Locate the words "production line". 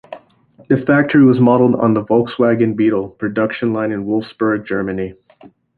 3.09-3.91